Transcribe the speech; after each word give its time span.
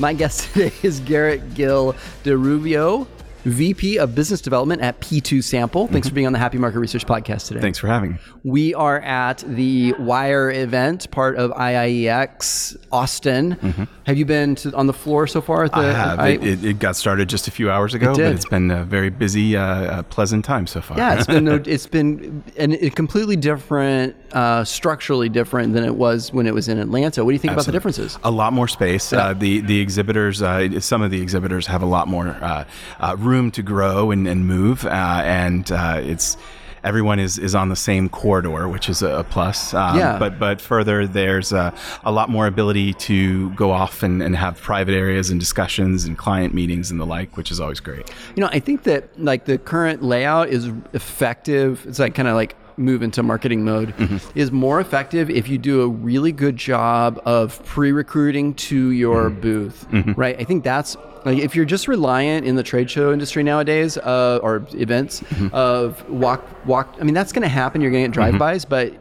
My 0.00 0.14
guest 0.14 0.44
today 0.54 0.72
is 0.82 0.98
Garrett 1.00 1.52
Gill 1.52 1.94
DeRuvio, 2.24 3.06
VP 3.44 3.98
of 3.98 4.14
Business 4.14 4.40
Development 4.40 4.80
at 4.82 5.00
P2 5.00 5.42
Sample. 5.42 5.86
Thanks 5.88 6.08
for 6.08 6.14
being 6.14 6.26
on 6.26 6.32
the 6.32 6.38
Happy 6.38 6.58
Market 6.58 6.78
Research 6.80 7.06
Podcast 7.06 7.48
today. 7.48 7.60
Thanks 7.60 7.78
for 7.78 7.86
having 7.86 8.12
me. 8.12 8.18
We 8.44 8.74
are 8.74 8.98
at 9.00 9.38
the 9.46 9.92
Wire 9.94 10.50
event, 10.50 11.10
part 11.10 11.36
of 11.36 11.50
IIEX 11.52 12.76
Austin. 12.92 13.86
Have 14.06 14.16
you 14.18 14.24
been 14.24 14.54
to, 14.56 14.74
on 14.74 14.86
the 14.86 14.92
floor 14.92 15.26
so 15.26 15.40
far? 15.40 15.64
At 15.64 15.72
the, 15.72 15.78
I 15.78 15.92
have. 15.92 16.18
I- 16.20 16.28
it, 16.30 16.44
it, 16.44 16.64
it 16.64 16.78
got 16.78 16.96
started 16.96 17.28
just 17.28 17.48
a 17.48 17.50
few 17.50 17.70
hours 17.70 17.94
ago, 17.94 18.14
did. 18.14 18.24
but 18.24 18.34
it's 18.34 18.46
been 18.46 18.70
a 18.70 18.84
very 18.84 19.10
busy, 19.10 19.56
uh, 19.56 19.62
uh, 19.64 20.02
pleasant 20.04 20.44
time 20.44 20.66
so 20.66 20.80
far. 20.80 20.96
yeah, 20.98 21.14
it's 21.16 21.26
been 21.26 21.44
no- 21.44 21.62
it's 21.66 21.86
been 21.86 22.42
an, 22.56 22.72
a 22.72 22.90
completely 22.90 23.36
different, 23.36 24.16
uh, 24.32 24.64
structurally 24.64 25.28
different 25.28 25.72
than 25.74 25.84
it 25.84 25.94
was 25.94 26.32
when 26.32 26.46
it 26.46 26.54
was 26.54 26.68
in 26.68 26.78
Atlanta. 26.78 27.24
What 27.24 27.30
do 27.30 27.34
you 27.34 27.38
think 27.38 27.52
about 27.52 27.66
the 27.66 27.72
differences? 27.72 28.18
a 28.24 28.30
lot 28.30 28.52
more 28.52 28.68
space. 28.68 29.12
Uh, 29.12 29.34
the 29.34 29.60
the 29.60 29.80
exhibitors, 29.80 30.42
uh, 30.42 30.80
some 30.80 31.02
of 31.02 31.10
the 31.10 31.20
exhibitors 31.20 31.66
have 31.66 31.82
a 31.82 31.86
lot 31.86 32.08
more 32.08 32.28
uh, 32.28 32.64
uh, 33.00 33.16
room 33.30 33.50
to 33.52 33.62
grow 33.62 34.10
and, 34.10 34.26
and 34.28 34.46
move, 34.46 34.84
uh, 34.84 35.22
and 35.24 35.70
uh, 35.72 36.00
it's 36.02 36.36
everyone 36.82 37.18
is, 37.18 37.38
is 37.38 37.54
on 37.54 37.68
the 37.68 37.76
same 37.76 38.08
corridor, 38.08 38.68
which 38.68 38.88
is 38.88 39.02
a, 39.02 39.18
a 39.18 39.24
plus. 39.24 39.74
Um, 39.74 39.98
Yeah. 39.98 40.18
But 40.18 40.38
but 40.38 40.60
further, 40.60 41.06
there's 41.06 41.52
uh, 41.52 41.70
a 42.04 42.12
lot 42.12 42.28
more 42.28 42.46
ability 42.46 42.94
to 42.94 43.50
go 43.50 43.70
off 43.70 44.02
and, 44.02 44.22
and 44.22 44.36
have 44.36 44.60
private 44.60 44.94
areas 44.94 45.30
and 45.30 45.38
discussions 45.38 46.04
and 46.04 46.16
client 46.16 46.54
meetings 46.54 46.90
and 46.90 47.00
the 47.00 47.06
like, 47.06 47.36
which 47.36 47.50
is 47.50 47.60
always 47.60 47.80
great. 47.80 48.10
You 48.34 48.42
know, 48.42 48.48
I 48.52 48.60
think 48.60 48.82
that 48.84 49.02
like 49.18 49.44
the 49.44 49.58
current 49.58 50.02
layout 50.02 50.48
is 50.48 50.70
effective. 50.92 51.84
It's 51.86 51.98
like 51.98 52.14
kind 52.14 52.28
of 52.28 52.34
like 52.34 52.56
move 52.80 53.02
into 53.02 53.22
marketing 53.22 53.64
mode 53.64 53.94
is 54.34 54.50
more 54.50 54.80
effective 54.80 55.30
if 55.30 55.48
you 55.48 55.58
do 55.58 55.82
a 55.82 55.88
really 55.88 56.32
good 56.32 56.56
job 56.56 57.20
of 57.24 57.64
pre-recruiting 57.64 58.54
to 58.54 58.90
your 58.90 59.30
booth, 59.30 59.86
right? 60.16 60.36
I 60.40 60.44
think 60.44 60.64
that's 60.64 60.96
like 61.24 61.38
if 61.38 61.54
you're 61.54 61.66
just 61.66 61.86
reliant 61.86 62.46
in 62.46 62.56
the 62.56 62.62
trade 62.62 62.90
show 62.90 63.12
industry 63.12 63.42
nowadays 63.42 63.98
uh, 63.98 64.40
or 64.42 64.66
events 64.72 65.22
of 65.52 66.08
walk 66.08 66.42
walk. 66.66 66.96
I 67.00 67.04
mean, 67.04 67.14
that's 67.14 67.32
going 67.32 67.42
to 67.42 67.48
happen. 67.48 67.80
You're 67.80 67.90
going 67.90 68.04
to 68.04 68.08
get 68.08 68.14
drive-bys, 68.14 68.64
but 68.64 68.94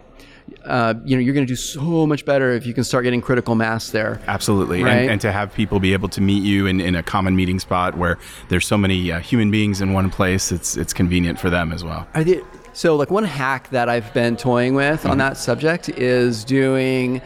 uh, 0.66 0.96
you 1.06 1.16
know, 1.16 1.22
you're 1.22 1.34
going 1.34 1.46
to 1.46 1.52
do 1.52 1.56
so 1.56 2.06
much 2.08 2.26
better 2.26 2.52
if 2.52 2.66
you 2.66 2.74
can 2.74 2.84
start 2.84 3.04
getting 3.04 3.22
critical 3.22 3.56
mass 3.56 3.92
there. 3.92 4.20
Absolutely. 4.28 4.84
Right. 4.84 4.98
And, 4.98 5.12
and 5.12 5.22
to 5.22 5.32
have 5.32 5.54
people 5.54 5.80
be 5.80 5.94
able 5.94 6.10
to 6.10 6.22
meet 6.22 6.44
you 6.44 6.66
in, 6.66 6.82
in 6.82 6.96
a 6.96 7.04
common 7.04 7.36
meeting 7.36 7.60
spot 7.60 7.98
where 7.98 8.18
there's 8.50 8.66
so 8.66 8.78
many 8.78 9.12
uh, 9.12 9.20
human 9.20 9.52
beings 9.52 9.80
in 9.80 9.94
one 9.94 10.10
place, 10.10 10.52
it's, 10.52 10.76
it's 10.76 10.92
convenient 10.92 11.40
for 11.40 11.50
them 11.50 11.72
as 11.72 11.84
well. 11.84 12.08
Are 12.16 12.24
they, 12.24 12.42
so, 12.74 12.96
like 12.96 13.10
one 13.10 13.24
hack 13.24 13.70
that 13.70 13.90
I've 13.90 14.14
been 14.14 14.38
toying 14.38 14.76
with 14.76 15.06
on 15.06 15.18
that 15.18 15.38
subject 15.38 15.90
is 15.90 16.44
doing 16.44 17.22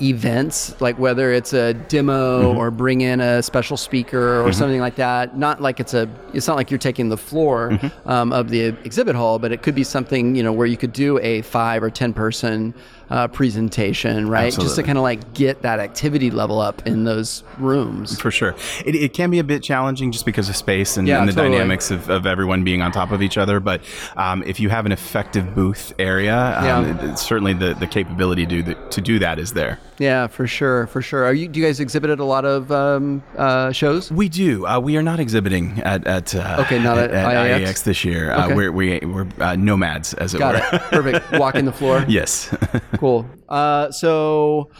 events, 0.00 0.80
like 0.80 0.98
whether 0.98 1.32
it's 1.32 1.52
a 1.52 1.74
demo 1.74 2.54
or 2.54 2.70
bring 2.70 3.00
in 3.00 3.20
a 3.20 3.42
special 3.42 3.76
speaker 3.76 4.40
or 4.42 4.52
something 4.52 4.80
like 4.80 4.96
that. 4.96 5.36
Not 5.36 5.60
like 5.60 5.80
it's 5.80 5.94
a, 5.94 6.08
it's 6.34 6.46
not 6.46 6.56
like 6.56 6.70
you're 6.70 6.78
taking 6.78 7.08
the 7.08 7.16
floor 7.16 7.78
um, 8.06 8.32
of 8.32 8.50
the 8.50 8.66
exhibit 8.84 9.16
hall, 9.16 9.38
but 9.38 9.52
it 9.52 9.62
could 9.62 9.74
be 9.74 9.84
something 9.84 10.34
you 10.36 10.42
know 10.42 10.52
where 10.52 10.66
you 10.66 10.76
could 10.76 10.92
do 10.92 11.18
a 11.20 11.42
five 11.42 11.82
or 11.82 11.90
ten 11.90 12.12
person 12.14 12.74
uh, 13.10 13.26
presentation, 13.28 14.28
right? 14.28 14.52
Just 14.52 14.76
to 14.76 14.82
kind 14.82 14.98
of 14.98 15.02
like 15.02 15.32
get 15.32 15.62
that 15.62 15.80
activity 15.80 16.30
level 16.30 16.60
up 16.60 16.86
in 16.86 17.04
those 17.04 17.42
rooms. 17.58 18.20
For 18.20 18.30
sure. 18.30 18.54
It, 18.84 18.94
it 18.94 19.14
can 19.14 19.30
be 19.30 19.38
a 19.38 19.44
bit 19.44 19.62
challenging 19.62 20.12
just 20.12 20.26
because 20.26 20.48
of 20.50 20.56
space 20.56 20.96
and, 20.98 21.08
Yeah, 21.08 21.20
and 21.20 21.28
the 21.28 21.32
totally. 21.32 21.54
dynamics 21.56 21.90
of, 21.90 22.10
of 22.10 22.26
everyone 22.26 22.64
being 22.64 22.82
on 22.82 22.92
top 22.92 23.10
of 23.10 23.22
each 23.22 23.38
other. 23.38 23.60
But 23.60 23.80
um, 24.16 24.42
if 24.44 24.60
you 24.60 24.68
have 24.68 24.84
an 24.84 24.92
effective 24.92 25.54
booth 25.54 25.94
area, 25.98 26.36
um, 26.58 26.64
Yeah. 26.64 27.12
it- 27.12 27.18
certainly 27.18 27.54
the, 27.54 27.72
the 27.74 27.86
capability 27.86 28.44
to, 28.44 28.48
do 28.56 28.62
that- 28.64 28.90
to 28.90 29.00
do 29.00 29.18
that 29.20 29.38
is 29.38 29.54
there. 29.54 29.78
Yeah, 29.98 30.28
for 30.28 30.46
sure, 30.46 30.86
for 30.86 31.02
sure. 31.02 31.24
Are 31.24 31.32
you? 31.34 31.48
Do 31.48 31.58
you 31.58 31.66
guys 31.66 31.80
exhibit 31.80 32.10
at 32.10 32.20
a 32.20 32.24
lot 32.24 32.44
of 32.44 32.70
um, 32.70 33.22
uh, 33.36 33.72
shows? 33.72 34.10
We 34.12 34.28
do. 34.28 34.64
Uh, 34.66 34.78
we 34.78 34.96
are 34.96 35.02
not 35.02 35.18
exhibiting 35.18 35.80
at, 35.84 36.06
at, 36.06 36.34
uh, 36.34 36.58
Okay, 36.66 36.78
not 36.78 36.98
at 36.98 37.10
IIEX? 37.10 37.64
IIEX 37.66 37.82
this 37.84 38.04
year. 38.04 38.30
Uh, 38.30 38.44
Okay. 38.46 38.54
we're 38.54 38.72
we, 38.72 38.98
we're 39.00 39.26
uh, 39.40 39.56
nomads, 39.56 40.14
as 40.14 40.34
it 40.34 40.38
Got 40.38 40.54
were. 40.54 40.76
it. 40.76 40.82
Perfect. 40.92 41.32
Walking 41.40 41.64
the 41.64 41.72
floor. 41.72 42.04
yes. 42.08 42.54
Cool. 42.98 43.26
Uh, 43.48 43.90
so 43.92 44.70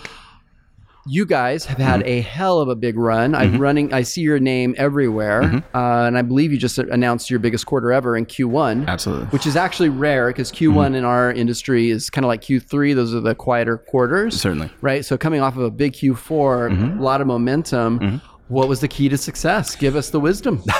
you 1.08 1.24
guys 1.26 1.64
have 1.64 1.78
had 1.78 2.00
Mm-hmm. 2.00 2.08
a 2.08 2.20
hell 2.20 2.60
of 2.60 2.68
a 2.68 2.74
big 2.76 2.96
run. 2.96 3.34
I'm 3.34 3.58
running. 3.58 3.92
I 3.92 4.02
see 4.02 4.20
your 4.20 4.38
name 4.38 4.74
everywhere, 4.78 5.42
Mm-hmm. 5.42 5.76
uh, 5.76 6.06
and 6.06 6.18
I 6.18 6.22
believe 6.22 6.52
you 6.52 6.58
just 6.58 6.78
announced 6.78 7.30
your 7.30 7.38
biggest 7.40 7.66
quarter 7.66 7.92
ever 7.92 8.16
in 8.16 8.26
Q1. 8.26 8.86
Absolutely. 8.86 9.26
Which 9.26 9.46
is 9.46 9.56
actually 9.56 9.88
rare 9.88 10.28
because 10.28 10.52
Q1 10.52 10.72
Mm-hmm. 10.72 10.94
in 10.96 11.04
our 11.04 11.32
industry 11.32 11.90
is 11.90 12.10
kind 12.10 12.24
of 12.24 12.28
like 12.28 12.42
Q3. 12.42 12.94
Those 12.94 13.14
are 13.14 13.20
the 13.20 13.34
quieter 13.34 13.78
quarters. 13.78 14.40
Certainly. 14.40 14.70
Right. 14.80 15.04
So 15.04 15.16
coming 15.16 15.40
off 15.40 15.56
of 15.56 15.62
a 15.62 15.70
big 15.70 15.92
Q4, 15.94 16.70
Mm-hmm. 16.70 16.98
a 16.98 17.02
lot 17.02 17.20
of 17.20 17.26
momentum. 17.26 18.20
What 18.48 18.68
was 18.68 18.80
the 18.80 18.88
key 18.88 19.08
to 19.10 19.18
success? 19.18 19.76
Give 19.76 19.94
us 19.96 20.10
the 20.10 20.20
wisdom. 20.20 20.62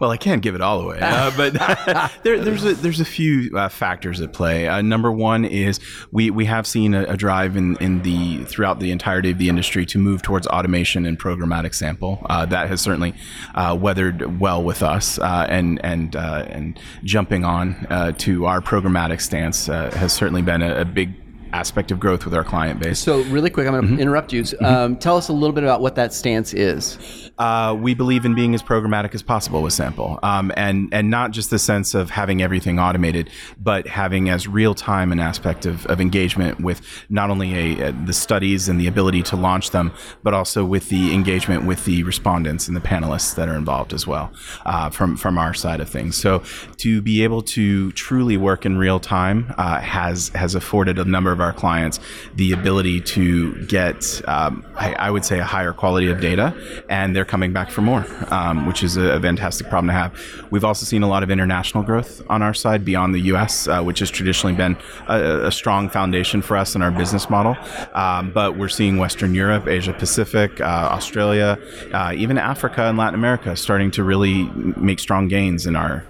Well, 0.00 0.10
I 0.10 0.16
can't 0.16 0.42
give 0.42 0.54
it 0.54 0.60
all 0.60 0.80
away, 0.80 0.98
uh, 1.00 1.30
but 1.36 1.52
there, 2.22 2.38
there's 2.38 2.64
a, 2.64 2.74
there's 2.74 3.00
a 3.00 3.04
few 3.04 3.56
uh, 3.56 3.68
factors 3.68 4.20
at 4.20 4.32
play. 4.32 4.68
Uh, 4.68 4.80
number 4.80 5.10
one 5.10 5.44
is 5.44 5.80
we, 6.12 6.30
we 6.30 6.44
have 6.44 6.66
seen 6.66 6.94
a, 6.94 7.04
a 7.04 7.16
drive 7.16 7.56
in, 7.56 7.76
in 7.78 8.02
the 8.02 8.44
throughout 8.44 8.80
the 8.80 8.90
entirety 8.90 9.30
of 9.30 9.38
the 9.38 9.48
industry 9.48 9.84
to 9.86 9.98
move 9.98 10.22
towards 10.22 10.46
automation 10.48 11.04
and 11.04 11.18
programmatic 11.18 11.74
sample. 11.74 12.24
Uh, 12.28 12.46
that 12.46 12.68
has 12.68 12.80
certainly 12.80 13.14
uh, 13.54 13.76
weathered 13.78 14.40
well 14.40 14.62
with 14.62 14.82
us, 14.82 15.18
uh, 15.18 15.46
and 15.48 15.84
and 15.84 16.14
uh, 16.14 16.44
and 16.48 16.78
jumping 17.02 17.44
on 17.44 17.86
uh, 17.90 18.12
to 18.18 18.46
our 18.46 18.60
programmatic 18.60 19.20
stance 19.20 19.68
uh, 19.68 19.90
has 19.92 20.12
certainly 20.12 20.42
been 20.42 20.62
a, 20.62 20.82
a 20.82 20.84
big 20.84 21.14
aspect 21.52 21.90
of 21.90 21.98
growth 22.00 22.24
with 22.24 22.34
our 22.34 22.44
client 22.44 22.80
base. 22.80 22.98
So 22.98 23.22
really 23.24 23.50
quick, 23.50 23.66
I'm 23.66 23.72
going 23.72 23.82
to 23.82 23.88
Mm-hmm. 23.88 24.00
interrupt 24.00 24.32
you. 24.32 24.44
Um, 24.60 24.96
tell 24.96 25.16
us 25.16 25.28
a 25.28 25.32
little 25.32 25.54
bit 25.54 25.64
about 25.64 25.80
what 25.80 25.94
that 25.94 26.12
stance 26.12 26.52
is. 26.52 26.98
uh, 27.38 27.74
we 27.78 27.94
believe 27.94 28.24
in 28.24 28.34
being 28.34 28.54
as 28.54 28.62
programmatic 28.62 29.14
as 29.14 29.22
possible 29.22 29.62
with 29.62 29.72
sample, 29.72 30.18
um, 30.22 30.52
and 30.56 30.88
and 30.92 31.08
not 31.10 31.30
just 31.30 31.50
the 31.50 31.58
sense 31.58 31.94
of 31.94 32.10
having 32.10 32.42
everything 32.42 32.78
automated, 32.78 33.30
but 33.58 33.86
having 33.86 34.28
as 34.28 34.46
real 34.48 34.74
time 34.74 35.12
an 35.12 35.20
aspect 35.20 35.64
of, 35.66 35.86
of 35.86 36.00
engagement 36.00 36.60
with 36.60 36.80
not 37.08 37.30
only 37.30 37.54
a, 37.54 37.88
uh 37.88 37.92
the 38.04 38.12
studies 38.12 38.68
and 38.68 38.80
the 38.80 38.86
ability 38.86 39.22
to 39.22 39.36
launch 39.36 39.70
them, 39.70 39.92
but 40.22 40.34
also 40.34 40.64
with 40.64 40.88
the 40.88 41.14
engagement 41.14 41.64
with 41.64 41.84
the 41.84 42.02
respondents 42.02 42.68
and 42.68 42.76
the 42.76 42.80
panelists 42.80 43.34
that 43.36 43.48
are 43.48 43.56
involved 43.56 43.92
as 43.92 44.06
well 44.06 44.30
uh, 44.66 44.90
from 44.90 45.16
from 45.16 45.38
our 45.38 45.54
side 45.54 45.80
of 45.80 45.88
things. 45.88 46.16
So 46.16 46.42
to 46.78 47.00
be 47.00 47.22
able 47.24 47.42
to 47.42 47.92
truly 47.92 48.36
work 48.36 48.66
in 48.66 48.76
real 48.76 49.00
time 49.00 49.54
uh, 49.56 49.80
has 49.80 50.28
has 50.34 50.54
afforded 50.54 50.98
a 50.98 51.04
number 51.04 51.30
of 51.32 51.37
our 51.40 51.52
clients 51.52 52.00
the 52.34 52.52
ability 52.52 53.00
to 53.00 53.54
get, 53.66 54.20
um, 54.28 54.64
I, 54.76 54.94
I 54.94 55.10
would 55.10 55.24
say, 55.24 55.38
a 55.38 55.44
higher 55.44 55.72
quality 55.72 56.08
of 56.08 56.20
data, 56.20 56.54
and 56.88 57.14
they're 57.14 57.24
coming 57.24 57.52
back 57.52 57.70
for 57.70 57.82
more, 57.82 58.06
um, 58.32 58.66
which 58.66 58.82
is 58.82 58.96
a, 58.96 59.16
a 59.16 59.20
fantastic 59.20 59.68
problem 59.68 59.88
to 59.88 59.92
have. 59.92 60.46
We've 60.50 60.64
also 60.64 60.84
seen 60.84 61.02
a 61.02 61.08
lot 61.08 61.22
of 61.22 61.30
international 61.30 61.82
growth 61.82 62.22
on 62.28 62.42
our 62.42 62.54
side 62.54 62.84
beyond 62.84 63.14
the 63.14 63.20
U.S., 63.20 63.68
uh, 63.68 63.82
which 63.82 63.98
has 64.00 64.10
traditionally 64.10 64.54
been 64.54 64.76
a, 65.08 65.46
a 65.46 65.52
strong 65.52 65.88
foundation 65.88 66.42
for 66.42 66.56
us 66.56 66.74
in 66.74 66.82
our 66.82 66.90
business 66.90 67.30
model. 67.30 67.56
Um, 67.94 68.30
but 68.32 68.56
we're 68.56 68.68
seeing 68.68 68.98
Western 68.98 69.34
Europe, 69.34 69.66
Asia 69.66 69.92
Pacific, 69.92 70.60
uh, 70.60 70.64
Australia, 70.64 71.58
uh, 71.92 72.12
even 72.14 72.38
Africa 72.38 72.84
and 72.84 72.98
Latin 72.98 73.14
America 73.14 73.56
starting 73.56 73.90
to 73.92 74.04
really 74.04 74.44
make 74.76 74.98
strong 74.98 75.28
gains 75.28 75.66
in 75.66 75.76
our 75.76 76.04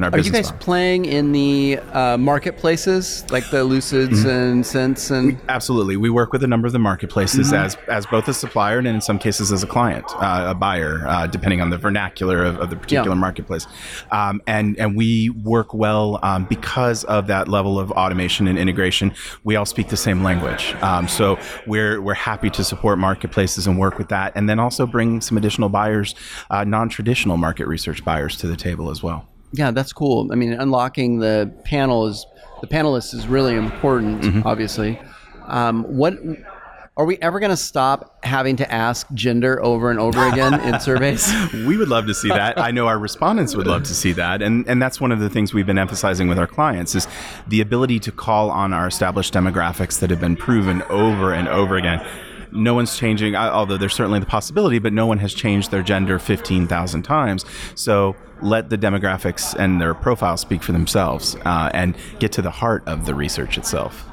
in 0.00 0.04
our 0.04 0.18
Are 0.18 0.22
you 0.22 0.30
guys 0.32 0.46
model. 0.46 0.58
playing 0.64 1.04
in 1.04 1.32
the 1.32 1.78
uh, 1.92 2.16
marketplaces 2.16 3.30
like 3.30 3.48
the 3.50 3.64
Lucids 3.64 4.00
Mm-hmm. 4.10 4.28
and 4.28 4.66
Cint 4.66 5.10
and 5.10 5.38
Absolutely, 5.48 5.96
we 5.96 6.08
work 6.10 6.32
with 6.32 6.42
a 6.42 6.46
number 6.46 6.66
of 6.66 6.72
the 6.72 6.78
marketplaces 6.78 7.52
as 7.52 7.76
as 7.88 8.06
both 8.06 8.26
a 8.28 8.34
supplier 8.34 8.78
and 8.78 8.86
in 8.88 9.00
some 9.00 9.18
cases 9.18 9.52
as 9.52 9.62
a 9.62 9.66
client, 9.66 10.04
uh, 10.16 10.46
a 10.48 10.54
buyer, 10.54 11.06
uh, 11.06 11.26
depending 11.26 11.60
on 11.60 11.70
the 11.70 11.76
vernacular 11.78 12.44
of, 12.44 12.58
of 12.58 12.70
the 12.70 12.76
particular 12.76 13.10
Yeah. 13.10 13.14
marketplace. 13.20 13.66
Um, 14.10 14.40
and 14.46 14.78
and 14.78 14.96
we 14.96 15.30
work 15.30 15.74
well 15.74 16.18
um, 16.22 16.44
because 16.46 17.04
of 17.04 17.26
that 17.26 17.48
level 17.48 17.78
of 17.78 17.90
automation 17.92 18.48
and 18.48 18.58
integration. 18.58 19.12
We 19.44 19.56
all 19.56 19.66
speak 19.66 19.88
the 19.88 19.96
same 19.96 20.22
language, 20.22 20.74
um, 20.82 21.08
so 21.08 21.38
we're 21.66 22.00
we're 22.00 22.14
happy 22.14 22.50
to 22.50 22.64
support 22.64 22.98
marketplaces 22.98 23.66
and 23.66 23.78
work 23.78 23.98
with 23.98 24.08
that, 24.08 24.32
and 24.34 24.48
then 24.48 24.58
also 24.58 24.86
bring 24.86 25.20
some 25.20 25.36
additional 25.36 25.68
buyers, 25.68 26.14
uh, 26.50 26.64
non 26.64 26.88
traditional 26.88 27.36
market 27.36 27.66
research 27.66 28.04
buyers 28.04 28.36
to 28.38 28.46
the 28.46 28.56
table 28.56 28.90
as 28.90 29.02
well. 29.02 29.29
Yeah, 29.52 29.70
that's 29.70 29.92
cool. 29.92 30.30
I 30.32 30.36
mean, 30.36 30.52
unlocking 30.52 31.18
the 31.18 31.52
panel 31.64 32.06
is 32.06 32.26
the 32.60 32.66
panelists 32.66 33.14
is 33.14 33.26
really 33.26 33.54
important. 33.56 34.22
Mm-hmm. 34.22 34.46
Obviously, 34.46 35.00
um, 35.46 35.84
what 35.84 36.14
are 36.96 37.06
we 37.06 37.16
ever 37.18 37.40
going 37.40 37.50
to 37.50 37.56
stop 37.56 38.22
having 38.24 38.56
to 38.56 38.70
ask 38.70 39.06
gender 39.14 39.62
over 39.62 39.90
and 39.90 39.98
over 39.98 40.28
again 40.28 40.60
in 40.60 40.78
surveys? 40.80 41.32
we 41.52 41.76
would 41.76 41.88
love 41.88 42.06
to 42.06 42.14
see 42.14 42.28
that. 42.28 42.58
I 42.58 42.70
know 42.70 42.86
our 42.86 42.98
respondents 42.98 43.56
would 43.56 43.66
love 43.66 43.84
to 43.84 43.94
see 43.94 44.12
that, 44.12 44.42
and 44.42 44.66
and 44.68 44.80
that's 44.80 45.00
one 45.00 45.10
of 45.10 45.20
the 45.20 45.30
things 45.30 45.54
we've 45.54 45.66
been 45.66 45.78
emphasizing 45.78 46.28
with 46.28 46.38
our 46.38 46.46
clients 46.46 46.94
is 46.94 47.08
the 47.48 47.60
ability 47.60 47.98
to 48.00 48.12
call 48.12 48.50
on 48.50 48.72
our 48.72 48.86
established 48.86 49.34
demographics 49.34 49.98
that 50.00 50.10
have 50.10 50.20
been 50.20 50.36
proven 50.36 50.82
over 50.84 51.32
and 51.32 51.48
over 51.48 51.76
again. 51.76 52.06
No 52.52 52.74
one's 52.74 52.96
changing, 52.96 53.36
although 53.36 53.76
there's 53.76 53.94
certainly 53.94 54.18
the 54.18 54.26
possibility, 54.26 54.78
but 54.78 54.92
no 54.92 55.06
one 55.06 55.18
has 55.18 55.34
changed 55.34 55.70
their 55.70 55.82
gender 55.82 56.18
15,000 56.18 57.02
times. 57.02 57.44
So 57.74 58.16
let 58.42 58.70
the 58.70 58.78
demographics 58.78 59.54
and 59.58 59.80
their 59.80 59.94
profile 59.94 60.36
speak 60.36 60.62
for 60.62 60.72
themselves 60.72 61.36
uh, 61.44 61.70
and 61.72 61.96
get 62.18 62.32
to 62.32 62.42
the 62.42 62.50
heart 62.50 62.82
of 62.86 63.06
the 63.06 63.14
research 63.14 63.58
itself. 63.58 64.06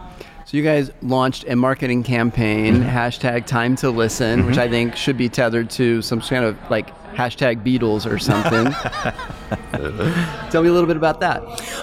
So 0.46 0.56
you 0.56 0.64
guys 0.64 0.92
launched 1.02 1.44
a 1.50 1.58
marketing 1.58 2.04
campaign, 2.04 2.82
hashtag 2.82 3.46
time 3.46 3.76
to 3.78 3.90
listen, 3.90 4.46
which 4.46 4.58
I 4.58 4.70
think 4.70 4.96
should 4.96 5.18
be 5.18 5.28
tethered 5.28 5.70
to 5.72 6.02
some 6.02 6.22
kind 6.22 6.46
of 6.46 6.58
like 6.70 6.90
hashtag 7.14 7.66
Beatles 7.66 8.10
or 8.10 8.18
something. 8.18 8.72
Tell 10.52 10.64
me 10.64 10.70
a 10.70 10.72
little 10.72 10.88
bit 10.88 10.96
about 10.96 11.20
that. 11.20 11.42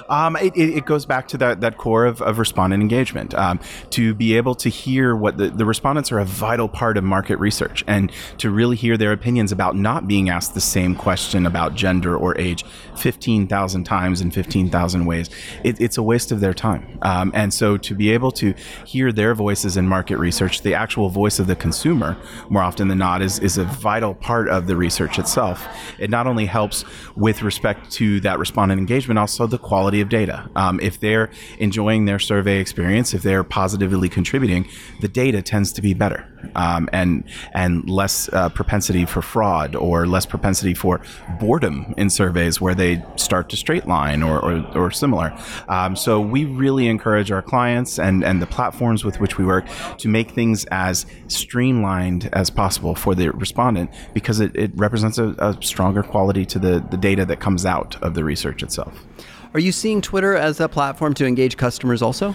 Um, 0.09 0.37
it, 0.37 0.57
it, 0.57 0.85
goes 0.85 1.07
back 1.07 1.29
to 1.29 1.39
that, 1.39 1.61
that 1.61 1.79
core 1.79 2.05
of, 2.05 2.21
of 2.21 2.39
respondent 2.39 2.83
engagement. 2.83 3.35
Um, 3.35 3.59
to 3.91 4.15
be 4.15 4.37
able 4.37 4.55
to 4.57 4.69
hear 4.69 5.17
what 5.17 5.39
the, 5.39 5.49
the 5.49 5.65
respondents 5.65 6.13
are 6.13 6.19
a 6.19 6.25
vital 6.25 6.69
part 6.69 6.97
of 6.97 7.05
market 7.05 7.39
research 7.39 7.83
and 7.87 8.13
to 8.39 8.51
really 8.51 8.77
hear 8.77 8.97
their 8.97 9.13
opinions 9.13 9.51
about 9.51 9.77
not 9.77 10.07
being 10.07 10.29
asked 10.29 10.55
the 10.55 10.61
same 10.61 10.95
question 10.95 11.47
about 11.47 11.75
gender 11.75 12.17
or 12.17 12.39
age 12.39 12.65
15,000 12.97 13.85
times 13.85 14.21
in 14.21 14.31
15,000 14.31 15.07
ways. 15.07 15.31
It, 15.63 15.81
it's 15.81 15.97
a 15.97 16.03
waste 16.03 16.33
of 16.33 16.41
their 16.41 16.55
time. 16.55 16.99
Um, 17.03 17.33
and 17.35 17.53
so 17.53 17.77
to 17.79 17.95
be 17.95 18.11
able 18.11 18.33
to 18.33 18.55
hear 18.85 19.13
their 19.13 19.35
voices 19.35 19.77
in 19.77 19.89
market 19.89 20.19
research, 20.19 20.63
the 20.63 20.75
actual 20.75 21.09
voice 21.09 21.39
of 21.39 21.47
the 21.47 21.57
consumer, 21.57 22.17
more 22.49 22.63
often 22.63 22.89
than 22.89 22.99
not, 22.99 23.23
is, 23.23 23.39
is 23.39 23.59
a 23.59 23.65
vital 23.65 24.15
part 24.15 24.49
of 24.49 24.67
the 24.67 24.77
research 24.77 25.19
itself. 25.19 25.67
It 25.99 26.11
not 26.11 26.27
only 26.27 26.47
helps 26.47 26.85
with 27.17 27.43
respect 27.43 27.91
to 27.93 28.21
that 28.21 28.39
respondent 28.39 28.79
engagement, 28.79 29.19
also 29.19 29.47
the 29.47 29.59
quality 29.59 29.94
of 30.01 30.09
data. 30.09 30.49
Um, 30.57 30.81
if 30.81 31.01
they're 31.01 31.31
enjoying 31.59 32.05
their 32.05 32.19
survey 32.19 32.61
experience, 32.61 33.15
if 33.15 33.23
they're 33.23 33.45
positively 33.45 34.09
contributing, 34.09 34.69
the 35.01 35.09
data 35.09 35.43
tends 35.43 35.73
to 35.73 35.83
be 35.83 35.95
better 35.95 36.27
um, 36.55 36.89
and 36.93 37.25
and 37.53 37.89
less 37.89 38.29
uh, 38.33 38.49
propensity 38.49 39.05
for 39.05 39.23
fraud 39.23 39.75
or 39.75 40.07
less 40.07 40.27
propensity 40.27 40.75
for 40.75 41.01
boredom 41.41 41.95
in 41.97 42.11
surveys 42.11 42.61
where 42.61 42.75
they 42.75 43.03
start 43.17 43.49
to 43.51 43.57
straight 43.57 43.87
line 43.87 44.23
or, 44.23 44.39
or, 44.41 44.67
or 44.77 44.91
similar. 44.91 45.37
Um, 45.69 45.97
so 45.97 46.21
we 46.21 46.45
really 46.45 46.87
encourage 46.89 47.31
our 47.31 47.43
clients 47.43 47.99
and, 47.99 48.25
and 48.25 48.41
the 48.41 48.47
platforms 48.47 49.05
with 49.05 49.21
which 49.21 49.39
we 49.39 49.45
work 49.45 49.67
to 49.99 50.09
make 50.09 50.31
things 50.31 50.65
as 50.67 51.07
streamlined 51.29 52.29
as 52.33 52.51
possible 52.51 52.95
for 52.95 53.15
the 53.15 53.31
respondent 53.31 53.91
because 54.13 54.41
it, 54.41 54.55
it 54.55 54.71
represents 54.75 55.19
a, 55.19 55.35
a 55.39 55.57
stronger 55.63 56.03
quality 56.03 56.45
to 56.47 56.59
the, 56.59 56.85
the 56.91 56.97
data 56.97 57.25
that 57.25 57.41
comes 57.41 57.65
out 57.65 58.01
of 58.03 58.15
the 58.15 58.25
research 58.25 58.63
itself. 58.63 59.05
Are 59.55 59.61
you 59.61 59.71
seeing 59.71 60.01
Twitter 60.01 60.35
as 60.35 60.59
a 60.59 60.69
platform 60.69 61.15
to 61.15 61.27
engage 61.27 61.57
customers 61.57 62.03
also? 62.03 62.35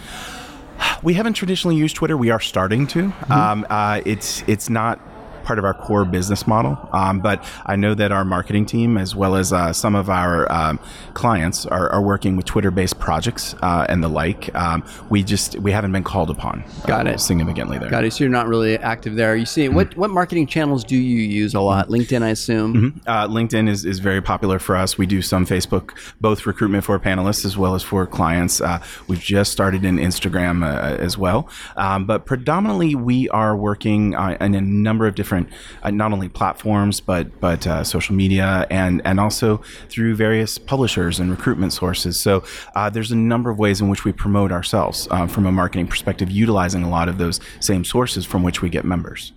We 1.04 1.16
haven't 1.16 1.34
traditionally 1.34 1.76
used 1.76 1.98
Twitter. 1.98 2.16
We 2.16 2.30
are 2.30 2.40
starting 2.40 2.88
to. 2.88 3.10
Mm-hmm. 3.10 3.32
Um, 3.32 3.68
uh, 3.70 4.02
it's 4.06 4.42
it's 4.48 4.70
not 4.70 5.02
part 5.50 5.58
of 5.58 5.66
our 5.66 5.74
core 5.74 6.06
business 6.06 6.46
model. 6.46 6.78
Um, 6.94 7.22
but 7.22 7.44
I 7.66 7.76
know 7.76 7.96
that 7.96 8.12
our 8.12 8.24
marketing 8.24 8.68
team, 8.68 9.00
as 9.00 9.16
well 9.16 9.36
as 9.36 9.52
uh, 9.52 9.74
some 9.74 9.96
of 9.96 10.08
our 10.08 10.50
um, 10.52 10.80
clients, 11.16 11.66
are, 11.66 11.90
are, 11.90 12.04
working 12.04 12.36
with 12.36 12.46
Twitter-based 12.46 13.00
projects 13.00 13.56
uh, 13.64 13.88
and 13.90 14.04
the 14.04 14.08
like. 14.08 14.54
Um, 14.54 14.84
we 15.10 15.24
just 15.24 15.58
we 15.58 15.72
haven't 15.72 15.92
been 15.92 16.04
called 16.04 16.30
upon. 16.30 16.64
Uh, 16.84 16.86
Got 16.86 17.08
uh, 17.08 17.12
it 17.12 17.20
significantly 17.20 17.80
there. 17.80 17.90
Got 17.90 18.04
it. 18.04 18.14
So 18.14 18.24
you're 18.24 18.32
not 18.32 18.48
really 18.48 18.78
active 18.78 19.16
there. 19.16 19.36
You 19.36 19.48
see, 19.48 19.66
mm-hmm. 19.66 19.76
what 19.76 19.98
what 19.98 20.12
marketing 20.12 20.46
channels 20.46 20.84
do 20.84 20.96
you 20.96 21.22
use 21.24 21.56
a 21.56 21.62
lot? 21.62 21.90
LinkedIn, 21.90 22.22
I 22.22 22.30
assume. 22.30 22.74
Mm-hmm. 22.76 23.10
Uh, 23.10 23.28
LinkedIn 23.28 23.68
is, 23.68 23.86
is 23.86 23.98
very 23.98 24.22
popular 24.22 24.60
for 24.60 24.76
us. 24.76 25.00
We 25.00 25.08
do 25.08 25.24
some 25.24 25.48
Facebook, 25.48 25.98
both 26.22 26.46
recruitment 26.46 26.84
for 26.84 27.00
panelists 27.00 27.44
as 27.44 27.58
well 27.58 27.74
as 27.74 27.82
for 27.82 28.06
clients. 28.06 28.62
Uh, 28.62 28.84
we've 29.08 29.20
just 29.20 29.52
started 29.52 29.84
in 29.84 29.98
Instagram 29.98 30.64
as 31.00 31.18
well, 31.18 31.50
um, 31.76 32.06
but 32.06 32.28
predominantly 32.28 32.94
we 32.94 33.28
are 33.30 33.58
working 33.58 34.14
in 34.14 34.54
a 34.54 34.62
number 34.62 35.08
of 35.08 35.16
different 35.16 35.39
different 35.44 35.84
uh, 35.84 35.92
not 35.92 36.14
only 36.14 36.30
platforms 36.30 37.00
but 37.00 37.40
but 37.40 37.66
uh, 37.68 37.84
social 37.84 38.16
media 38.16 38.66
and 38.70 39.02
and 39.06 39.20
also 39.20 39.62
through 39.90 40.16
various 40.16 40.58
publishers 40.58 41.20
and 41.20 41.32
recruitment 41.32 41.74
sources. 41.74 42.20
So 42.20 42.44
uh, 42.76 42.90
there's 42.90 43.12
a 43.12 43.16
number 43.16 43.50
of 43.50 43.60
ways 43.60 43.82
in 43.82 43.90
which 43.90 44.06
we 44.06 44.12
promote 44.12 44.52
ourselves 44.52 45.08
uh, 45.12 45.28
from 45.28 45.46
a 45.46 45.52
marketing 45.52 45.88
perspective, 45.88 46.30
utilizing 46.30 46.84
a 46.84 46.90
lot 46.90 47.10
of 47.10 47.18
those 47.18 47.40
same 47.60 47.84
sources 47.84 48.26
from 48.26 48.44
which 48.44 48.62
we 48.62 48.70
get 48.70 48.86
members. 48.86 49.34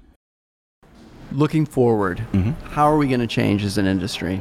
Looking 1.32 1.64
forward, 1.64 2.18
mm-hmm. 2.32 2.50
how 2.72 2.84
are 2.84 2.98
we 2.98 3.08
going 3.08 3.20
to 3.20 3.26
change 3.26 3.64
as 3.64 3.78
an 3.78 3.86
industry? 3.86 4.40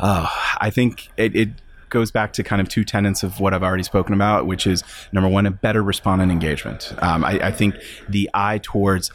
Oh, 0.00 0.28
I 0.60 0.70
think 0.70 1.08
it, 1.16 1.36
it 1.36 1.50
goes 1.92 2.10
back 2.10 2.32
to 2.32 2.42
kind 2.42 2.60
of 2.60 2.68
two 2.68 2.84
tenets 2.84 3.22
of 3.22 3.38
what 3.38 3.54
I've 3.54 3.62
already 3.62 3.84
spoken 3.84 4.14
about, 4.14 4.46
which 4.46 4.66
is 4.66 4.82
number 5.12 5.28
one, 5.28 5.46
a 5.46 5.50
better 5.50 5.82
respondent 5.82 6.32
engagement. 6.32 6.92
Um, 6.98 7.22
I, 7.22 7.38
I, 7.38 7.50
think 7.52 7.76
the 8.08 8.30
eye 8.32 8.58
towards 8.62 9.12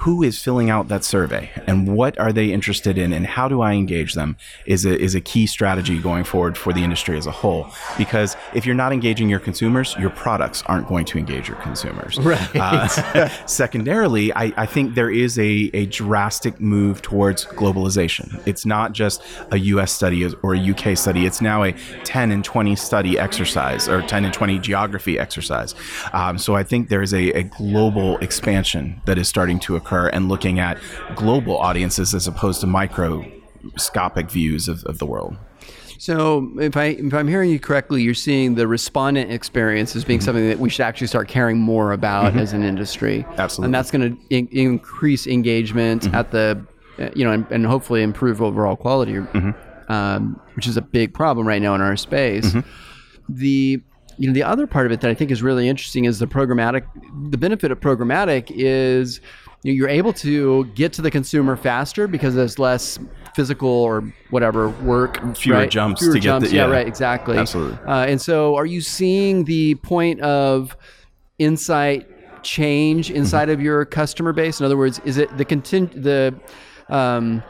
who 0.00 0.22
is 0.22 0.42
filling 0.42 0.68
out 0.68 0.88
that 0.88 1.02
survey 1.04 1.50
and 1.66 1.88
what 1.96 2.18
are 2.18 2.32
they 2.32 2.52
interested 2.52 2.98
in 2.98 3.12
and 3.14 3.26
how 3.26 3.48
do 3.48 3.62
I 3.62 3.72
engage 3.72 4.12
them 4.12 4.36
is 4.66 4.84
a, 4.84 4.98
is 4.98 5.14
a 5.14 5.22
key 5.22 5.46
strategy 5.46 5.98
going 5.98 6.24
forward 6.24 6.58
for 6.58 6.72
the 6.72 6.84
industry 6.84 7.16
as 7.16 7.26
a 7.26 7.30
whole. 7.30 7.66
Because 7.96 8.36
if 8.54 8.66
you're 8.66 8.74
not 8.74 8.92
engaging 8.92 9.30
your 9.30 9.40
consumers, 9.40 9.96
your 9.98 10.10
products 10.10 10.62
aren't 10.66 10.86
going 10.86 11.06
to 11.06 11.18
engage 11.18 11.48
your 11.48 11.56
consumers. 11.58 12.18
Right. 12.26 12.56
Uh, 12.56 13.28
secondarily, 13.46 14.32
I, 14.32 14.52
I, 14.56 14.66
think 14.66 14.96
there 14.96 15.10
is 15.10 15.38
a, 15.38 15.70
a 15.74 15.86
drastic 15.86 16.60
move 16.60 17.00
towards 17.00 17.44
globalization. 17.46 18.42
It's 18.48 18.66
not 18.66 18.92
just 18.92 19.22
a 19.52 19.58
US 19.58 19.92
study 19.92 20.26
or 20.42 20.56
a 20.56 20.70
UK 20.70 20.98
study, 20.98 21.24
it's 21.24 21.40
now 21.40 21.62
a 21.62 21.72
10 22.02 22.32
and 22.32 22.44
20 22.44 22.74
study 22.74 23.16
exercise 23.16 23.88
or 23.88 24.02
10 24.02 24.24
and 24.24 24.34
20 24.34 24.58
geography 24.58 25.20
exercise. 25.20 25.76
Um, 26.12 26.36
so 26.36 26.56
I 26.56 26.64
think 26.64 26.88
there 26.88 27.02
is 27.02 27.14
a, 27.14 27.30
a 27.30 27.44
global 27.44 28.18
expansion 28.18 29.00
that 29.04 29.18
is 29.18 29.28
starting 29.28 29.60
to 29.60 29.76
occur 29.76 29.85
occur 29.86 30.08
and 30.08 30.28
looking 30.28 30.58
at 30.58 30.78
global 31.14 31.56
audiences 31.56 32.14
as 32.14 32.26
opposed 32.26 32.60
to 32.60 32.66
microscopic 32.66 34.30
views 34.30 34.68
of, 34.68 34.84
of 34.84 34.98
the 34.98 35.06
world. 35.06 35.36
So, 35.98 36.50
if 36.58 36.76
I 36.76 36.84
if 36.86 37.14
I'm 37.14 37.26
hearing 37.26 37.48
you 37.48 37.58
correctly, 37.58 38.02
you're 38.02 38.12
seeing 38.12 38.54
the 38.54 38.68
respondent 38.68 39.32
experience 39.32 39.96
as 39.96 40.04
being 40.04 40.18
mm-hmm. 40.18 40.26
something 40.26 40.48
that 40.48 40.58
we 40.58 40.68
should 40.68 40.82
actually 40.82 41.06
start 41.06 41.26
caring 41.26 41.58
more 41.58 41.92
about 41.92 42.32
mm-hmm. 42.32 42.40
as 42.40 42.52
an 42.52 42.62
industry. 42.62 43.24
Absolutely, 43.38 43.64
and 43.64 43.74
that's 43.74 43.90
going 43.90 44.14
to 44.14 44.36
in- 44.36 44.48
increase 44.52 45.26
engagement 45.26 46.02
mm-hmm. 46.02 46.14
at 46.14 46.32
the, 46.32 46.62
you 47.14 47.24
know, 47.24 47.32
and, 47.32 47.46
and, 47.50 47.64
hopefully 47.64 48.02
improve 48.02 48.42
overall 48.42 48.76
quality, 48.76 49.14
mm-hmm. 49.14 49.90
um, 49.90 50.38
which 50.54 50.66
is 50.66 50.76
a 50.76 50.82
big 50.82 51.14
problem 51.14 51.48
right 51.48 51.62
now 51.62 51.74
in 51.74 51.80
our 51.80 51.96
space. 51.96 52.44
Mm-hmm. 52.44 53.34
The 53.34 53.82
you 54.18 54.28
know 54.28 54.34
the 54.34 54.42
other 54.42 54.66
part 54.66 54.84
of 54.84 54.92
it 54.92 55.00
that 55.00 55.10
I 55.10 55.14
think 55.14 55.30
is 55.30 55.42
really 55.42 55.66
interesting 55.66 56.04
is 56.04 56.18
the 56.18 56.26
programmatic. 56.26 56.84
The 57.30 57.38
benefit 57.38 57.72
of 57.72 57.80
programmatic 57.80 58.50
is 58.50 59.22
you're 59.62 59.88
able 59.88 60.12
to 60.12 60.64
get 60.66 60.92
to 60.94 61.02
the 61.02 61.10
consumer 61.10 61.56
faster 61.56 62.06
because 62.06 62.34
there's 62.34 62.58
less 62.58 62.98
physical 63.34 63.68
or 63.68 64.02
whatever 64.30 64.70
work 64.70 65.36
fewer 65.36 65.58
right? 65.58 65.70
jumps 65.70 66.00
fewer 66.00 66.14
to 66.14 66.20
jumps. 66.20 66.46
get 66.46 66.50
the, 66.50 66.56
yeah. 66.56 66.66
yeah. 66.66 66.72
right 66.72 66.86
exactly 66.86 67.36
absolutely 67.36 67.76
uh, 67.86 68.06
and 68.06 68.20
so 68.20 68.54
are 68.56 68.66
you 68.66 68.80
seeing 68.80 69.44
the 69.44 69.74
point 69.76 70.20
of 70.20 70.76
insight 71.38 72.08
change 72.42 73.10
inside 73.10 73.44
mm-hmm. 73.44 73.52
of 73.52 73.60
your 73.60 73.84
customer 73.84 74.32
base 74.32 74.60
in 74.60 74.66
other 74.66 74.76
words 74.76 75.00
is 75.04 75.18
it 75.18 75.36
the 75.36 75.44
contin- 75.44 76.02
the 76.02 76.34
um, 76.88 77.42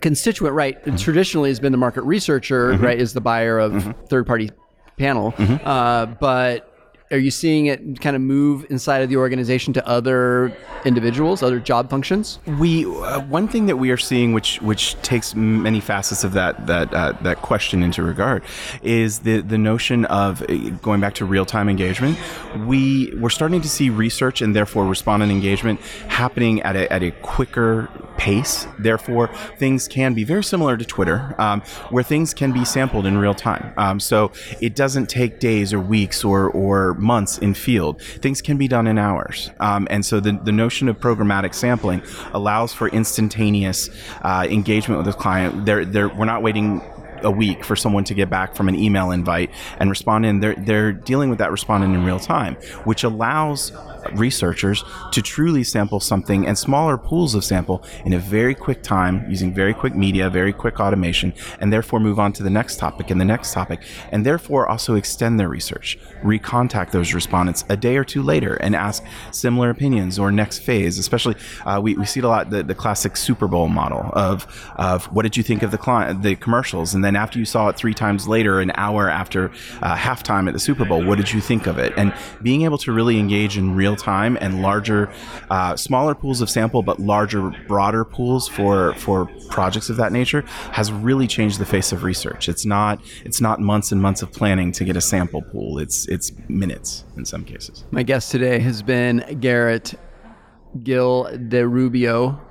constituent 0.00 0.54
right 0.54 0.82
mm-hmm. 0.84 0.96
traditionally 0.96 1.50
has 1.50 1.60
been 1.60 1.72
the 1.72 1.78
market 1.78 2.02
researcher 2.02 2.72
mm-hmm. 2.72 2.84
right 2.84 2.98
is 2.98 3.12
the 3.12 3.20
buyer 3.20 3.58
of 3.58 3.72
mm-hmm. 3.72 4.06
third 4.06 4.26
party 4.26 4.50
panel 4.96 5.32
mm-hmm. 5.32 5.66
uh, 5.66 6.06
but 6.06 6.75
are 7.10 7.18
you 7.18 7.30
seeing 7.30 7.66
it 7.66 8.00
kind 8.00 8.16
of 8.16 8.22
move 8.22 8.66
inside 8.68 9.02
of 9.02 9.08
the 9.08 9.16
organization 9.16 9.72
to 9.74 9.86
other 9.86 10.56
individuals, 10.84 11.42
other 11.42 11.60
job 11.60 11.88
functions? 11.88 12.38
We 12.58 12.84
uh, 12.84 13.20
one 13.22 13.46
thing 13.48 13.66
that 13.66 13.76
we 13.76 13.90
are 13.90 13.96
seeing, 13.96 14.32
which 14.32 14.60
which 14.62 15.00
takes 15.02 15.34
many 15.34 15.80
facets 15.80 16.24
of 16.24 16.32
that 16.32 16.66
that 16.66 16.92
uh, 16.92 17.12
that 17.22 17.42
question 17.42 17.82
into 17.82 18.02
regard, 18.02 18.42
is 18.82 19.20
the 19.20 19.40
the 19.40 19.58
notion 19.58 20.04
of 20.06 20.42
uh, 20.42 20.46
going 20.82 21.00
back 21.00 21.14
to 21.14 21.24
real 21.24 21.46
time 21.46 21.68
engagement. 21.68 22.18
We 22.66 23.14
we're 23.16 23.30
starting 23.30 23.60
to 23.60 23.68
see 23.68 23.90
research 23.90 24.42
and 24.42 24.54
therefore 24.56 24.86
respondent 24.86 25.30
engagement 25.30 25.80
happening 26.08 26.60
at 26.62 26.74
a 26.74 26.92
at 26.92 27.02
a 27.02 27.12
quicker 27.12 27.88
pace. 28.16 28.66
Therefore, 28.78 29.28
things 29.58 29.86
can 29.86 30.14
be 30.14 30.24
very 30.24 30.42
similar 30.42 30.76
to 30.76 30.84
Twitter, 30.84 31.34
um, 31.38 31.60
where 31.90 32.02
things 32.02 32.34
can 32.34 32.52
be 32.52 32.64
sampled 32.64 33.06
in 33.06 33.18
real 33.18 33.34
time. 33.34 33.72
Um, 33.76 34.00
so 34.00 34.32
it 34.60 34.74
doesn't 34.74 35.06
take 35.06 35.38
days 35.38 35.72
or 35.72 35.80
weeks 35.80 36.24
or 36.24 36.50
or 36.50 36.95
months 36.98 37.38
in 37.38 37.54
field. 37.54 38.00
Things 38.00 38.42
can 38.42 38.56
be 38.56 38.68
done 38.68 38.86
in 38.86 38.98
hours. 38.98 39.50
Um, 39.60 39.86
and 39.90 40.04
so 40.04 40.20
the, 40.20 40.38
the 40.42 40.52
notion 40.52 40.88
of 40.88 40.98
programmatic 40.98 41.54
sampling 41.54 42.02
allows 42.32 42.72
for 42.72 42.88
instantaneous 42.88 43.90
uh, 44.22 44.46
engagement 44.50 44.98
with 44.98 45.06
the 45.06 45.20
client. 45.20 45.66
They're, 45.66 45.84
they're, 45.84 46.08
we're 46.08 46.24
not 46.24 46.42
waiting 46.42 46.82
a 47.22 47.30
week 47.30 47.64
for 47.64 47.76
someone 47.76 48.04
to 48.04 48.14
get 48.14 48.30
back 48.30 48.54
from 48.54 48.68
an 48.68 48.74
email 48.74 49.10
invite 49.10 49.50
and 49.78 49.90
respond 49.90 50.26
in. 50.26 50.40
They're, 50.40 50.54
they're 50.54 50.92
dealing 50.92 51.30
with 51.30 51.38
that 51.38 51.50
respondent 51.50 51.94
in 51.94 52.04
real 52.04 52.20
time, 52.20 52.56
which 52.84 53.04
allows 53.04 53.72
researchers 54.14 54.84
to 55.12 55.22
truly 55.22 55.64
sample 55.64 56.00
something 56.00 56.46
and 56.46 56.56
smaller 56.56 56.96
pools 56.96 57.34
of 57.34 57.44
sample 57.44 57.84
in 58.04 58.12
a 58.12 58.18
very 58.18 58.54
quick 58.54 58.82
time 58.82 59.28
using 59.28 59.52
very 59.52 59.74
quick 59.74 59.94
media, 59.94 60.30
very 60.30 60.52
quick 60.52 60.80
automation, 60.80 61.32
and 61.60 61.72
therefore 61.72 62.00
move 62.00 62.18
on 62.18 62.32
to 62.32 62.42
the 62.42 62.50
next 62.50 62.78
topic 62.78 63.10
and 63.10 63.20
the 63.20 63.24
next 63.24 63.52
topic, 63.52 63.82
and 64.12 64.24
therefore 64.24 64.68
also 64.68 64.94
extend 64.94 65.38
their 65.40 65.48
research, 65.48 65.98
recontact 66.22 66.90
those 66.90 67.14
respondents 67.14 67.64
a 67.68 67.76
day 67.76 67.96
or 67.96 68.04
two 68.04 68.22
later 68.22 68.54
and 68.54 68.74
ask 68.76 69.02
similar 69.32 69.70
opinions 69.70 70.18
or 70.18 70.30
next 70.30 70.58
phase. 70.58 70.98
Especially, 70.98 71.34
uh, 71.64 71.80
we, 71.82 71.94
we 71.94 72.06
see 72.06 72.20
it 72.20 72.24
a 72.24 72.28
lot 72.28 72.50
the, 72.50 72.62
the 72.62 72.74
classic 72.74 73.16
Super 73.16 73.48
Bowl 73.48 73.68
model 73.68 74.10
of 74.12 74.46
of 74.76 75.06
what 75.06 75.22
did 75.22 75.36
you 75.36 75.42
think 75.42 75.62
of 75.62 75.70
the 75.70 75.78
client, 75.78 76.22
the 76.22 76.36
commercials, 76.36 76.94
and 76.94 77.04
then 77.06 77.16
after 77.16 77.38
you 77.38 77.44
saw 77.44 77.68
it 77.68 77.76
three 77.76 77.94
times 77.94 78.26
later, 78.26 78.60
an 78.60 78.72
hour 78.74 79.08
after 79.08 79.50
uh, 79.80 79.96
halftime 79.96 80.48
at 80.48 80.52
the 80.52 80.58
Super 80.58 80.84
Bowl, 80.84 81.04
what 81.04 81.16
did 81.16 81.32
you 81.32 81.40
think 81.40 81.66
of 81.66 81.78
it? 81.78 81.92
And 81.96 82.12
being 82.42 82.62
able 82.62 82.78
to 82.78 82.92
really 82.92 83.18
engage 83.18 83.56
in 83.56 83.74
real 83.74 83.96
time 83.96 84.36
and 84.40 84.60
larger, 84.60 85.10
uh, 85.50 85.76
smaller 85.76 86.14
pools 86.14 86.40
of 86.40 86.50
sample, 86.50 86.82
but 86.82 86.98
larger, 86.98 87.50
broader 87.68 88.04
pools 88.04 88.48
for 88.48 88.94
for 88.94 89.26
projects 89.48 89.88
of 89.88 89.96
that 89.96 90.12
nature 90.12 90.42
has 90.72 90.90
really 90.90 91.26
changed 91.26 91.58
the 91.58 91.66
face 91.66 91.92
of 91.92 92.02
research. 92.02 92.48
It's 92.48 92.66
not 92.66 93.00
it's 93.24 93.40
not 93.40 93.60
months 93.60 93.92
and 93.92 94.02
months 94.02 94.22
of 94.22 94.32
planning 94.32 94.72
to 94.72 94.84
get 94.84 94.96
a 94.96 95.00
sample 95.00 95.42
pool. 95.42 95.78
It's 95.78 96.06
it's 96.08 96.32
minutes 96.48 97.04
in 97.16 97.24
some 97.24 97.44
cases. 97.44 97.84
My 97.90 98.02
guest 98.02 98.32
today 98.32 98.58
has 98.58 98.82
been 98.82 99.38
Garrett 99.40 99.94
Gil 100.82 101.24
de 101.48 101.66
Rubio. 101.66 102.45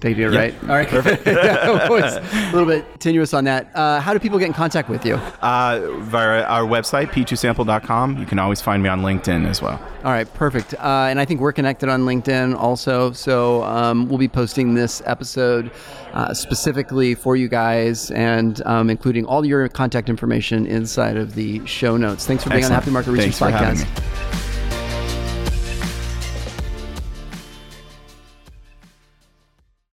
They 0.00 0.14
did 0.14 0.32
it 0.32 0.36
right. 0.36 0.54
All 0.62 0.68
right, 0.68 0.86
perfect. 0.86 1.26
a 1.26 2.50
little 2.52 2.66
bit 2.66 3.00
tenuous 3.00 3.34
on 3.34 3.44
that. 3.44 3.70
Uh, 3.74 4.00
how 4.00 4.12
do 4.12 4.20
people 4.20 4.38
get 4.38 4.46
in 4.46 4.52
contact 4.52 4.88
with 4.88 5.04
you? 5.04 5.14
Uh, 5.42 5.98
via 6.00 6.42
our 6.44 6.62
website, 6.62 7.08
p2sample.com. 7.08 8.18
You 8.18 8.26
can 8.26 8.38
always 8.38 8.60
find 8.60 8.82
me 8.82 8.88
on 8.88 9.02
LinkedIn 9.02 9.46
as 9.46 9.60
well. 9.60 9.80
All 10.04 10.12
right, 10.12 10.32
perfect. 10.34 10.74
Uh, 10.74 11.08
and 11.10 11.18
I 11.18 11.24
think 11.24 11.40
we're 11.40 11.52
connected 11.52 11.88
on 11.88 12.02
LinkedIn 12.02 12.54
also. 12.56 13.12
So 13.12 13.64
um, 13.64 14.08
we'll 14.08 14.18
be 14.18 14.28
posting 14.28 14.74
this 14.74 15.02
episode 15.04 15.72
uh, 16.12 16.32
specifically 16.32 17.14
for 17.14 17.36
you 17.36 17.48
guys 17.48 18.10
and 18.12 18.64
um, 18.66 18.90
including 18.90 19.26
all 19.26 19.44
your 19.44 19.68
contact 19.68 20.08
information 20.08 20.66
inside 20.66 21.16
of 21.16 21.34
the 21.34 21.64
show 21.66 21.96
notes. 21.96 22.26
Thanks 22.26 22.44
for 22.44 22.50
being 22.50 22.64
Excellent. 22.64 22.76
on 22.76 22.80
the 22.80 22.84
Happy 22.84 22.90
Market 22.92 23.10
Research 23.10 23.34
Thanks 23.34 23.38
for 23.38 23.50
having 23.50 23.84
Podcast. 23.84 24.42
me. 24.42 24.47